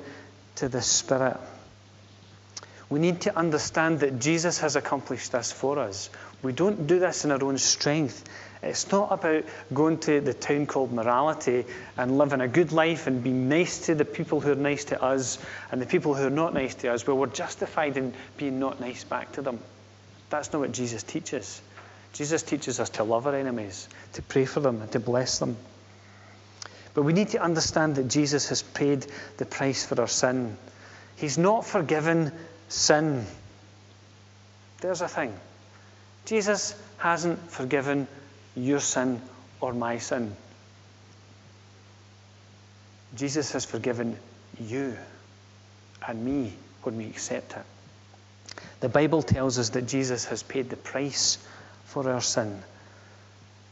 [0.55, 1.35] to the Spirit.
[2.89, 6.09] We need to understand that Jesus has accomplished this for us.
[6.41, 8.23] We don't do this in our own strength.
[8.63, 11.65] It's not about going to the town called morality
[11.97, 15.01] and living a good life and being nice to the people who are nice to
[15.01, 15.37] us
[15.71, 18.79] and the people who are not nice to us, where we're justified in being not
[18.79, 19.59] nice back to them.
[20.29, 21.61] That's not what Jesus teaches.
[22.13, 25.57] Jesus teaches us to love our enemies, to pray for them, and to bless them.
[26.93, 29.05] But we need to understand that Jesus has paid
[29.37, 30.57] the price for our sin.
[31.17, 32.31] He's not forgiven
[32.69, 33.25] sin.
[34.81, 35.33] There's a thing.
[36.25, 38.07] Jesus hasn't forgiven
[38.55, 39.21] your sin
[39.61, 40.35] or my sin.
[43.15, 44.17] Jesus has forgiven
[44.59, 44.97] you
[46.07, 46.53] and me
[46.83, 47.63] when we accept it.
[48.79, 51.37] The Bible tells us that Jesus has paid the price
[51.85, 52.61] for our sin,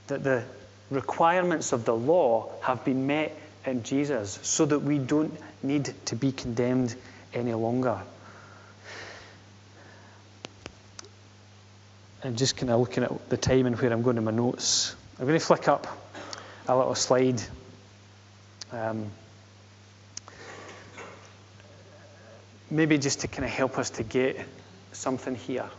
[0.07, 0.43] that the
[0.89, 6.15] requirements of the law have been met in Jesus so that we don't need to
[6.15, 6.95] be condemned
[7.33, 8.01] any longer.
[12.25, 14.95] And just kind of looking at the time and where I'm going in my notes,
[15.19, 15.85] I'm going to flick up
[16.67, 17.39] a little slide.
[18.71, 19.11] Um,
[22.71, 24.43] maybe just to kind of help us to get
[24.91, 25.69] something here.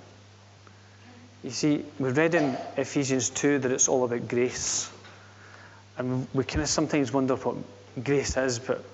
[1.42, 4.88] You see, we read in Ephesians 2 that it's all about grace.
[5.98, 7.56] And we kind of sometimes wonder what
[8.04, 8.84] grace is, but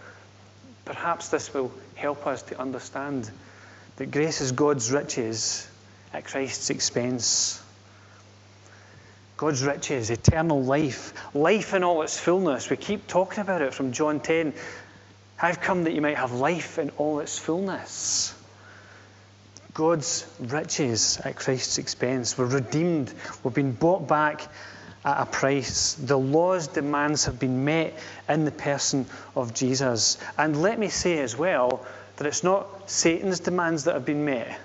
[0.86, 3.30] perhaps this will help us to understand
[3.96, 5.68] that grace is God's riches
[6.12, 7.62] at Christ's expense.
[9.36, 12.70] God's riches, eternal life, life in all its fullness.
[12.70, 14.54] We keep talking about it from John 10.
[15.40, 18.34] I've come that you might have life in all its fullness.
[19.74, 22.36] God's riches at Christ's expense.
[22.36, 23.12] We're redeemed.
[23.42, 24.46] We've been bought back
[25.04, 25.94] at a price.
[25.94, 27.98] The law's demands have been met
[28.28, 30.18] in the person of Jesus.
[30.38, 31.84] And let me say as well
[32.16, 34.60] that it's not Satan's demands that have been met.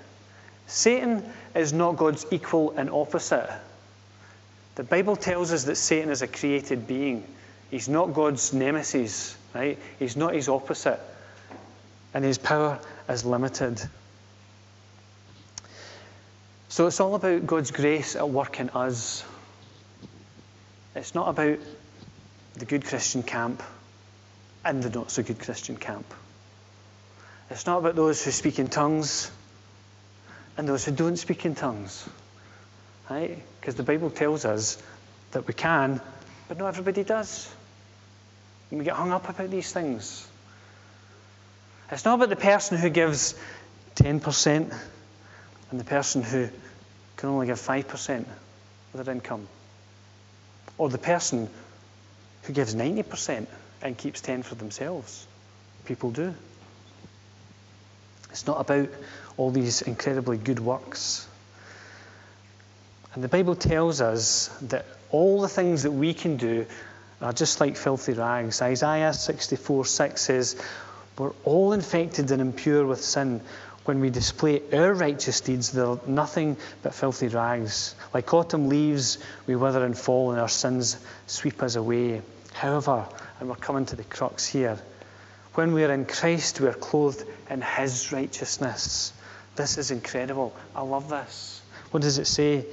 [0.68, 3.50] Satan is not God's equal and opposite.
[4.76, 7.24] The Bible tells us that Satan is a created being.
[7.70, 9.78] He's not God's nemesis, right?
[9.98, 11.00] He's not his opposite.
[12.14, 12.78] And his power
[13.08, 13.82] is limited.
[16.68, 19.24] So it's all about God's grace at work in us.
[20.94, 21.58] It's not about
[22.54, 23.62] the good Christian camp
[24.64, 26.12] and the not so good Christian camp.
[27.50, 29.30] It's not about those who speak in tongues
[30.58, 32.06] and those who don't speak in tongues.
[33.08, 33.38] Right?
[33.60, 34.76] Because the Bible tells us
[35.30, 36.00] that we can,
[36.48, 37.48] but not everybody does.
[38.70, 40.28] And we get hung up about these things.
[41.90, 43.34] It's not about the person who gives
[43.96, 44.74] 10%
[45.70, 46.48] and the person who
[47.16, 48.24] can only give 5%
[48.94, 49.48] of their income.
[50.76, 51.48] Or the person
[52.42, 53.46] who gives 90%
[53.80, 55.26] and keeps 10 for themselves.
[55.86, 56.34] People do.
[58.30, 58.88] It's not about
[59.36, 61.26] all these incredibly good works.
[63.14, 66.66] And the Bible tells us that all the things that we can do
[67.20, 68.62] are just like filthy rags.
[68.62, 70.62] Isaiah 64 6 says,
[71.16, 73.40] We're all infected and impure with sin.
[73.84, 77.94] When we display our righteous deeds, they're nothing but filthy rags.
[78.12, 82.20] Like autumn leaves, we wither and fall, and our sins sweep us away.
[82.52, 83.06] However,
[83.40, 84.78] and we're coming to the crux here,
[85.58, 89.12] when we are in Christ, we are clothed in His righteousness.
[89.56, 90.54] This is incredible.
[90.72, 91.60] I love this.
[91.90, 92.64] What does it say?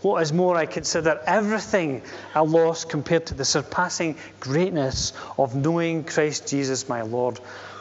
[0.00, 2.00] What is more, I consider everything
[2.34, 7.38] a loss compared to the surpassing greatness of knowing Christ Jesus my Lord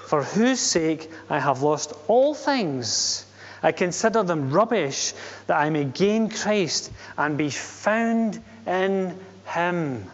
[0.08, 3.26] for whose sake I have lost all things.
[3.64, 5.14] I consider them rubbish
[5.48, 10.12] that I may gain Christ and be found in Him.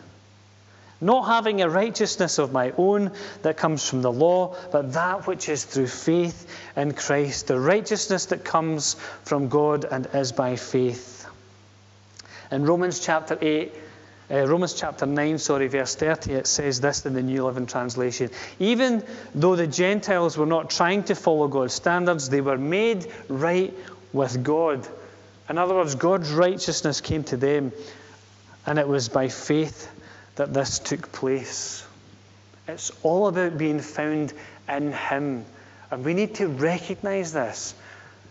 [1.01, 5.49] Not having a righteousness of my own that comes from the law, but that which
[5.49, 11.27] is through faith in Christ, the righteousness that comes from God and is by faith.
[12.51, 13.73] In Romans chapter 8,
[14.31, 18.31] uh, Romans chapter 9, sorry, verse 30, it says this in the New Living Translation.
[18.57, 19.03] Even
[19.35, 23.73] though the Gentiles were not trying to follow God's standards, they were made right
[24.13, 24.87] with God.
[25.49, 27.71] In other words, God's righteousness came to them,
[28.65, 29.91] and it was by faith
[30.35, 31.85] that this took place.
[32.67, 34.33] It's all about being found
[34.67, 35.45] in Him.
[35.91, 37.73] And we need to recognize this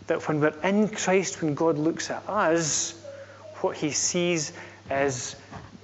[0.07, 2.93] that when we're in Christ, when God looks at us,
[3.61, 4.53] what He sees
[4.90, 5.35] is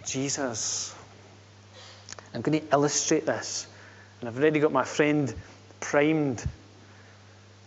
[0.04, 0.94] Jesus.
[2.34, 3.66] I'm going to illustrate this.
[4.20, 5.32] And I've already got my friend
[5.80, 6.44] primed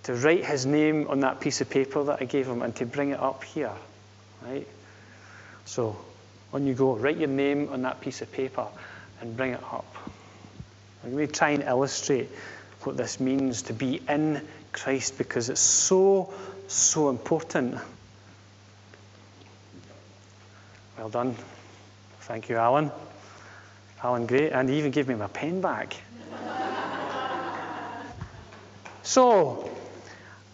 [0.04, 2.86] to write his name on that piece of paper that I gave him and to
[2.86, 3.72] bring it up here.
[4.46, 4.68] Right?
[5.66, 5.98] So,
[6.54, 6.96] on you go.
[6.96, 8.68] Write your name on that piece of paper
[9.20, 9.86] and bring it up.
[11.04, 12.30] I'm going to try and illustrate
[12.84, 16.34] what this means to be in Christ because it's so,
[16.68, 17.76] so important.
[20.98, 21.36] Well done.
[22.22, 22.92] Thank you, Alan.
[24.02, 24.52] Alan, great.
[24.52, 25.96] And he even gave me my pen back.
[29.04, 29.70] so,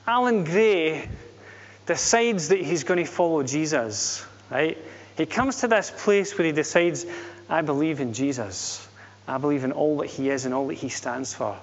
[0.07, 1.07] Alan Gray
[1.85, 4.77] decides that he's going to follow Jesus, right?
[5.19, 7.05] He comes to this place where he decides,
[7.49, 8.87] I believe in Jesus.
[9.27, 11.59] I believe in all that he is and all that he stands for.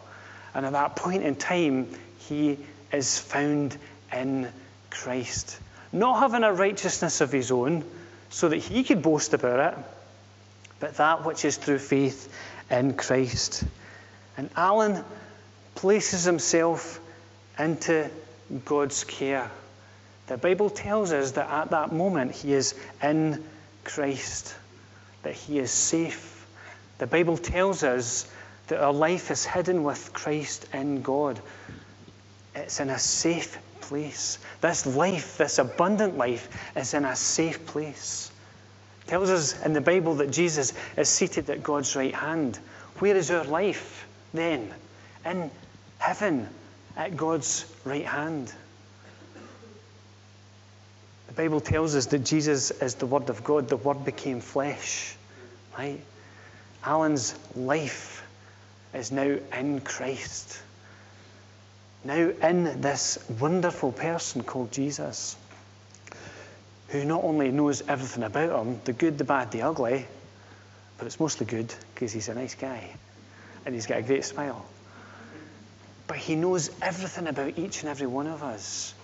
[0.54, 1.88] And at that point in time,
[2.18, 2.58] he
[2.92, 3.74] is found
[4.12, 4.52] in
[4.90, 5.58] Christ.
[5.90, 7.82] Not having a righteousness of his own
[8.28, 9.84] so that he could boast about it,
[10.78, 12.30] but that which is through faith
[12.70, 13.64] in Christ.
[14.36, 15.02] And Alan
[15.76, 17.00] places himself
[17.58, 18.10] into
[18.66, 19.50] God's care.
[20.26, 23.44] The Bible tells us that at that moment he is in
[23.84, 24.54] Christ,
[25.22, 26.46] that he is safe.
[26.98, 28.28] The Bible tells us
[28.66, 31.40] that our life is hidden with Christ in God.
[32.54, 34.38] it's in a safe place.
[34.60, 38.30] This life, this abundant life, is in a safe place.
[39.04, 42.58] It tells us in the Bible that Jesus is seated at God's right hand.
[42.98, 44.74] Where is our life then?
[45.24, 45.50] In
[45.98, 46.48] heaven,
[46.96, 48.52] at God's right hand.
[51.36, 53.68] Bible tells us that Jesus is the Word of God.
[53.68, 55.14] The Word became flesh.
[55.76, 56.00] Right?
[56.82, 58.26] Alan's life
[58.94, 60.58] is now in Christ.
[62.04, 65.36] Now in this wonderful person called Jesus,
[66.88, 70.06] who not only knows everything about him the good, the bad, the ugly,
[70.96, 72.88] but it's mostly good because he's a nice guy
[73.66, 74.64] and he's got a great smile.
[76.06, 78.94] But he knows everything about each and every one of us.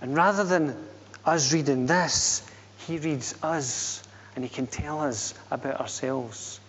[0.00, 0.76] And rather than
[1.24, 2.42] us reading this,
[2.86, 4.02] he reads us
[4.34, 6.60] and he can tell us about ourselves.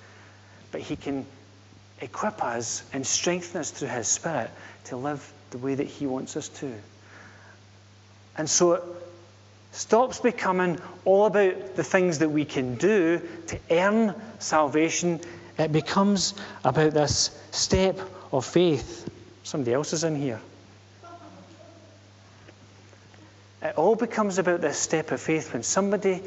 [0.71, 1.25] But he can
[2.01, 4.49] equip us and strengthen us through his spirit
[4.85, 6.73] to live the way that he wants us to.
[8.37, 8.83] And so it
[9.71, 15.21] stops becoming all about the things that we can do to earn salvation.
[15.57, 16.33] It becomes
[16.63, 17.99] about this step
[18.31, 19.09] of faith.
[19.43, 20.41] Somebody else is in here.
[23.63, 26.21] It all becomes about this step of faith when somebody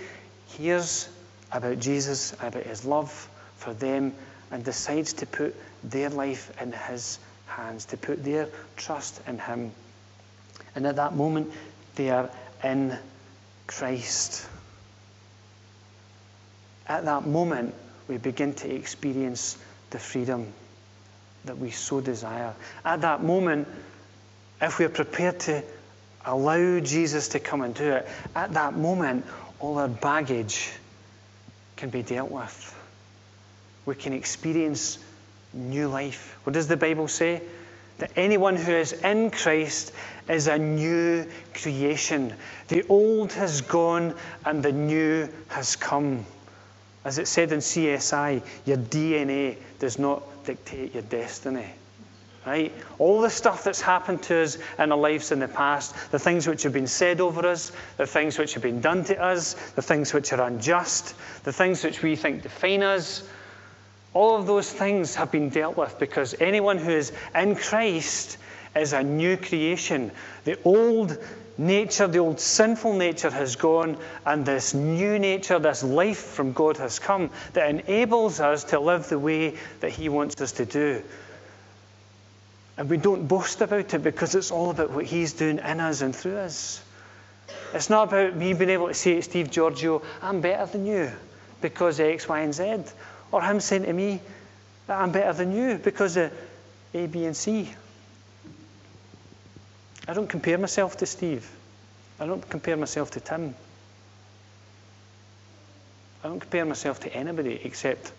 [0.46, 1.06] hears
[1.52, 3.28] about Jesus, about his love
[3.58, 4.14] for them,
[4.50, 9.72] and decides to put their life in his hands, to put their trust in him.
[10.74, 11.52] And at that moment,
[11.96, 12.30] they are
[12.64, 12.96] in
[13.66, 14.46] Christ.
[16.88, 17.74] At that moment,
[18.08, 19.58] we begin to experience
[19.90, 20.54] the freedom
[21.44, 22.54] that we so desire.
[22.82, 23.68] At that moment,
[24.62, 25.62] if we're prepared to
[26.26, 29.24] allow Jesus to come and do it, at that moment,
[29.60, 30.70] all our baggage
[31.76, 32.74] can be dealt with.
[33.86, 34.98] We can experience
[35.52, 36.36] new life.
[36.44, 37.42] What does the Bible say?
[37.98, 39.92] That anyone who is in Christ
[40.28, 42.34] is a new creation.
[42.68, 44.14] The old has gone
[44.44, 46.26] and the new has come.
[47.04, 51.72] As it said in CSI, your DNA does not dictate your destiny.
[52.46, 52.72] Right?
[53.00, 56.46] All the stuff that's happened to us in our lives in the past, the things
[56.46, 59.82] which have been said over us, the things which have been done to us, the
[59.82, 63.28] things which are unjust, the things which we think define us,
[64.14, 68.38] all of those things have been dealt with because anyone who is in Christ
[68.76, 70.12] is a new creation.
[70.44, 71.18] The old
[71.58, 76.76] nature, the old sinful nature has gone, and this new nature, this life from God
[76.76, 81.02] has come that enables us to live the way that He wants us to do.
[82.78, 86.02] And we don't boast about it because it's all about what He's doing in us
[86.02, 86.82] and through us.
[87.72, 91.10] It's not about me being able to say to Steve Giorgio, I'm better than you
[91.60, 92.84] because of X, Y, and Z.
[93.32, 94.20] Or him saying to me
[94.86, 96.32] that I'm better than you because of
[96.94, 97.70] A, B, and C.
[100.06, 101.48] I don't compare myself to Steve.
[102.20, 103.54] I don't compare myself to Tim.
[106.22, 108.12] I don't compare myself to anybody except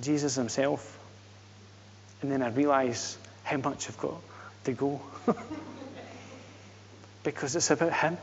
[0.00, 0.98] Jesus himself.
[2.22, 4.20] And then I realize how much I've got
[4.64, 5.00] to go.
[7.24, 8.18] because it's about Him.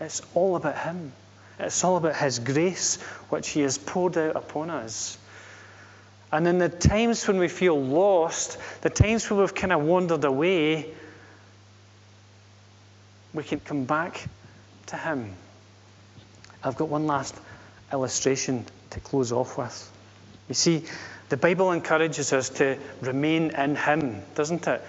[0.00, 1.12] It's all about Him.
[1.58, 5.18] It's all about His grace, which He has poured out upon us.
[6.32, 10.24] And in the times when we feel lost, the times when we've kind of wandered
[10.24, 10.92] away,
[13.32, 14.26] we can come back
[14.86, 15.32] to Him.
[16.62, 17.34] I've got one last
[17.92, 19.92] illustration to close off with.
[20.48, 20.84] You see,
[21.28, 24.82] the Bible encourages us to remain in Him, doesn't it?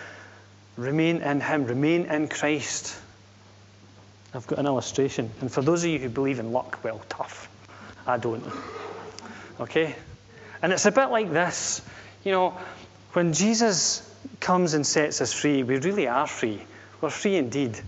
[0.76, 2.96] Remain in Him, remain in Christ.
[4.34, 5.32] I've got an illustration.
[5.42, 7.50] And for those of you who believe in luck, well, tough.
[8.06, 8.44] I don't.
[9.60, 9.96] Okay?
[10.62, 11.82] And it's a bit like this.
[12.24, 12.58] You know,
[13.14, 14.08] when Jesus
[14.40, 16.62] comes and sets us free, we really are free.
[17.02, 17.80] We're free indeed.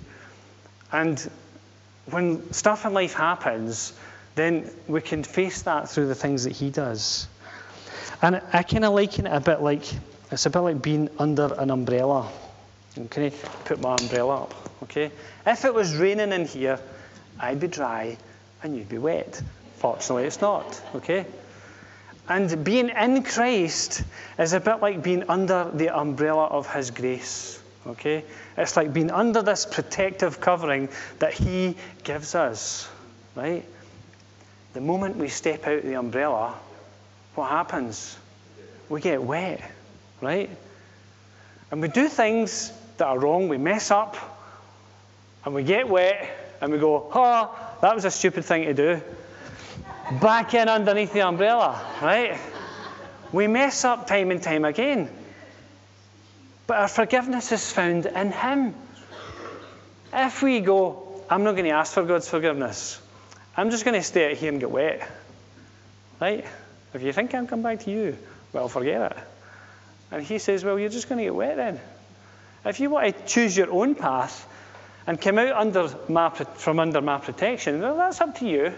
[0.91, 1.29] And
[2.09, 3.93] when stuff in life happens,
[4.35, 7.27] then we can face that through the things that He does.
[8.21, 9.83] And I kind of liken it a bit like
[10.31, 12.29] it's a bit like being under an umbrella.
[13.09, 13.29] can I
[13.65, 14.53] put my umbrella up?
[14.83, 15.11] Okay.
[15.45, 16.79] If it was raining in here,
[17.39, 18.17] I'd be dry
[18.61, 19.41] and you'd be wet.
[19.77, 20.81] Fortunately, it's not.
[20.95, 21.25] Okay.
[22.27, 24.03] And being in Christ
[24.37, 27.59] is a bit like being under the umbrella of His grace.
[27.87, 28.23] Okay?
[28.55, 32.87] It's like being under this protective covering that He gives us.
[33.35, 33.65] Right?
[34.73, 36.55] The moment we step out of the umbrella,
[37.39, 38.17] what happens?
[38.89, 39.61] We get wet,
[40.19, 40.49] right?
[41.71, 44.17] And we do things that are wrong, we mess up,
[45.45, 46.29] and we get wet,
[46.59, 49.01] and we go, oh, that was a stupid thing to do.
[50.21, 52.37] Back in underneath the umbrella, right?
[53.31, 55.09] We mess up time and time again.
[56.67, 58.75] But our forgiveness is found in Him.
[60.11, 62.99] If we go, I'm not going to ask for God's forgiveness,
[63.55, 65.09] I'm just going to stay out here and get wet.
[66.19, 66.45] Right?
[66.93, 68.17] If you think I'll come back to you,
[68.53, 69.17] well, forget it.
[70.11, 71.79] And He says, Well, you're just going to get wet then.
[72.65, 74.47] If you want to choose your own path
[75.07, 78.73] and come out under my, from under my protection, well, that's up to you.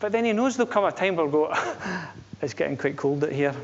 [0.00, 1.54] But then He knows there'll come a time where we'll go,
[2.42, 3.54] It's getting quite cold out here.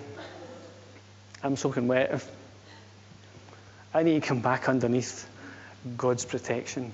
[1.42, 2.24] I'm soaking wet.
[3.92, 5.28] I need to come back underneath
[5.96, 6.92] God's protection.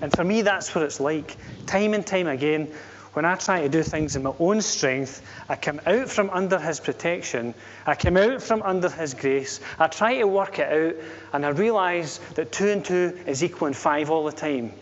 [0.00, 1.36] And for me, that's what it's like.
[1.66, 2.72] Time and time again,
[3.14, 6.58] when I try to do things in my own strength, I come out from under
[6.58, 7.54] His protection,
[7.86, 11.02] I come out from under His grace, I try to work it out,
[11.32, 14.72] and I realize that two and two is equal equaling five all the time.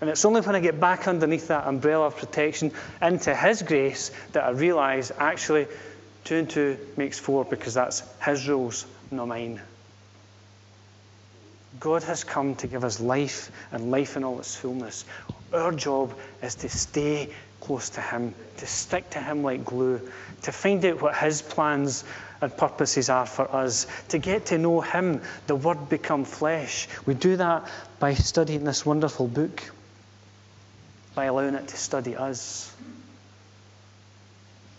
[0.00, 2.72] And it's only when I get back underneath that umbrella of protection
[3.02, 5.66] into His grace that I realize actually
[6.24, 9.60] two and two makes four because that's His rules, not mine.
[11.80, 15.04] God has come to give us life and life in all its fullness.
[15.52, 17.30] Our job is to stay
[17.64, 20.00] close to Him, to stick to Him like glue,
[20.42, 22.04] to find out what His plans
[22.40, 26.88] and purposes are for us, to get to know Him, the Word become flesh.
[27.06, 29.62] We do that by studying this wonderful book,
[31.14, 32.72] by allowing it to study us.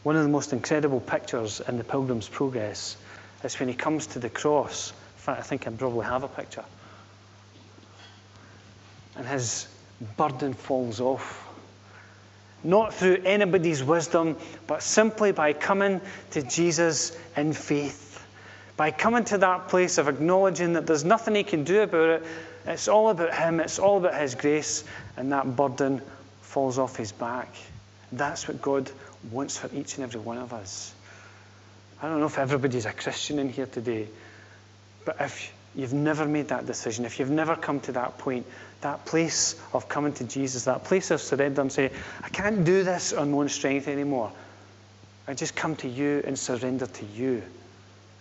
[0.03, 2.95] One of the most incredible pictures in the Pilgrim's Progress
[3.43, 4.91] is when he comes to the cross.
[4.91, 6.63] In fact, I think I probably have a picture
[9.15, 9.67] and his
[10.17, 11.44] burden falls off.
[12.65, 16.01] Not through anybody's wisdom, but simply by coming
[16.31, 18.25] to Jesus in faith.
[18.75, 22.23] By coming to that place of acknowledging that there's nothing he can do about it.
[22.65, 24.83] It's all about him, it's all about his grace,
[25.15, 26.01] and that burden
[26.41, 27.53] falls off his back.
[28.11, 28.89] That's what God
[29.31, 30.91] wants for each and every one of us.
[32.01, 34.07] I don't know if everybody's a Christian in here today,
[35.05, 38.45] but if you've never made that decision, if you've never come to that point,
[38.81, 41.91] that place of coming to Jesus, that place of surrender and say,
[42.23, 44.31] I can't do this on my own strength anymore.
[45.27, 47.41] I just come to you and surrender to you.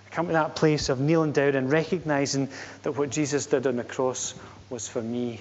[0.07, 2.48] I come to that place of kneeling down and recognizing
[2.82, 4.34] that what Jesus did on the cross
[4.70, 5.40] was for me.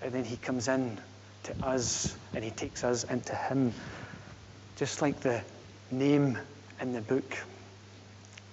[0.00, 0.98] And then he comes in
[1.44, 3.74] to us and he takes us into him,
[4.76, 5.42] just like the
[5.90, 6.38] name
[6.80, 7.36] in the book.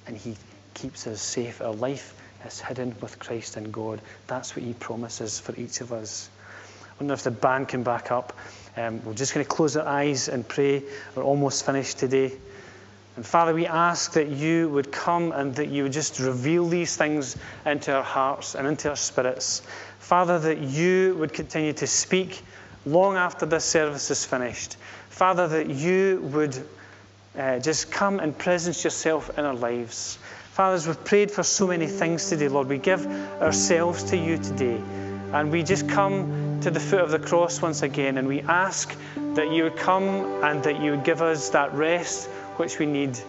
[0.08, 0.36] And he
[0.76, 1.62] keeps us safe.
[1.62, 2.14] Our life
[2.46, 4.00] is hidden with Christ in God.
[4.28, 6.30] That's what He promises for each of us.
[6.84, 8.38] I wonder if the band can back up.
[8.78, 10.84] Um, we're just going to close our eyes and pray.
[11.16, 12.32] We're almost finished today.
[13.16, 16.96] And Father, we ask that you would come and that you would just reveal these
[16.96, 19.62] things into our hearts and into our spirits.
[20.00, 22.42] Father, that you would continue to speak
[22.86, 24.76] long after this service is finished.
[25.10, 26.68] Father, that you would
[27.38, 30.18] uh, just come and presence yourself in our lives.
[30.56, 33.06] Father, as we've prayed for so many things today, Lord, we give
[33.42, 34.82] ourselves to you today.
[35.34, 38.96] And we just come to the foot of the cross once again and we ask
[39.34, 40.06] that you would come
[40.46, 43.20] and that you would give us that rest which we need.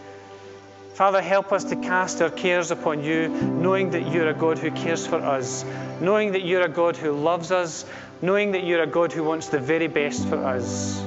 [0.94, 4.70] Father, help us to cast our cares upon you, knowing that you're a God who
[4.70, 5.64] cares for us,
[6.00, 7.84] knowing that you're a God who loves us,
[8.22, 11.04] knowing that you're a God who wants the very best for us.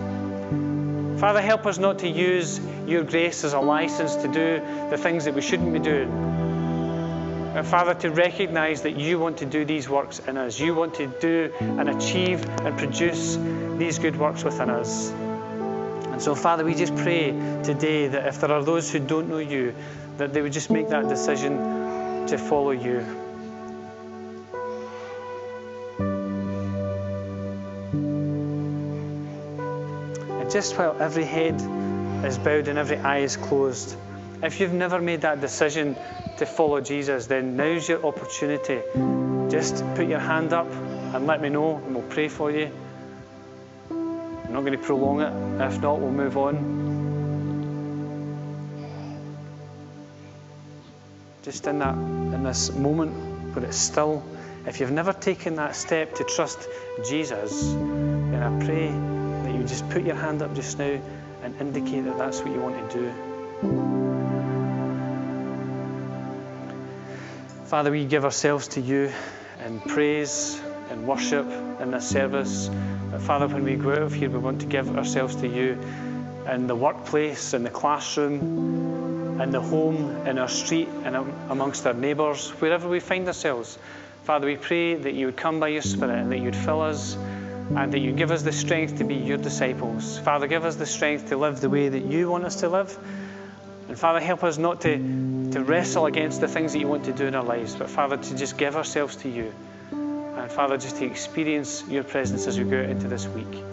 [1.20, 5.26] Father, help us not to use your grace as a license to do the things
[5.26, 6.09] that we shouldn't be doing.
[6.09, 10.57] And Father, to recognize that you want to do these works in us.
[10.57, 13.36] You want to do and achieve and produce
[13.78, 15.09] these good works within us.
[15.09, 17.32] And so, Father, we just pray
[17.63, 19.76] today that if there are those who don't know you,
[20.20, 23.29] that they would just make that decision to follow you.
[30.52, 31.56] Just while every head
[32.26, 33.95] is bowed and every eye is closed,
[34.41, 35.95] if you've never made that decision
[36.38, 38.82] to follow Jesus, then now's your opportunity.
[39.50, 42.72] Just put your hand up and let me know, and we'll pray for you.
[43.89, 45.64] I'm not going to prolong it.
[45.64, 46.88] If not, we'll move on.
[51.43, 54.24] Just in that, in this moment where it's still,
[54.66, 56.68] if you've never taken that step to trust
[57.04, 59.18] Jesus, then I pray
[59.56, 61.00] you just put your hand up just now
[61.43, 63.12] and indicate that that's what you want to do.
[67.66, 69.12] Father, we give ourselves to you
[69.66, 71.45] in praise and worship
[71.80, 72.70] in this service.
[73.12, 75.78] But Father, when we go out of here, we want to give ourselves to you
[76.47, 81.16] in the workplace, in the classroom, in the home, in our street, and
[81.50, 83.78] amongst our neighbours, wherever we find ourselves.
[84.24, 86.82] Father, we pray that you would come by your Spirit and that you would fill
[86.82, 87.16] us
[87.76, 90.20] and that you give us the strength to be your disciples.
[90.20, 92.97] Father, give us the strength to live the way that you want us to live.
[93.88, 94.97] And Father, help us not to
[95.51, 98.17] to wrestle against the things that you want to do in our lives, but Father,
[98.17, 99.53] to just give ourselves to you.
[99.91, 103.63] And Father, just to experience your presence as we go into this week.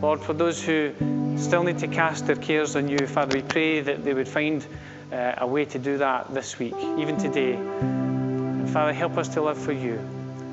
[0.00, 0.92] Lord, for those who
[1.36, 4.66] still need to cast their cares on you, Father, we pray that they would find
[5.12, 7.52] uh, a way to do that this week, even today.
[7.52, 9.94] And Father, help us to live for you.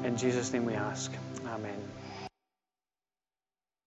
[0.04, 1.12] In Jesus' name we ask.